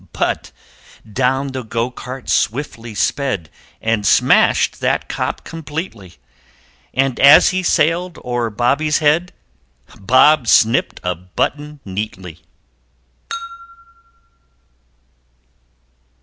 But 0.13 0.51
down 1.13 1.49
the 1.49 1.61
Go 1.61 1.91
cart 1.91 2.27
swiftly 2.27 2.95
sped 2.95 3.51
And 3.83 4.03
smashed 4.03 4.79
that 4.79 5.07
Cop 5.07 5.43
completely, 5.43 6.15
And 6.91 7.19
as 7.19 7.49
he 7.49 7.61
sailed 7.61 8.17
o'er 8.25 8.49
Bobby's 8.49 8.97
head 8.97 9.31
Bob 9.99 10.47
snipped 10.47 10.99
a 11.03 11.13
button 11.13 11.81
neatly! 11.85 12.41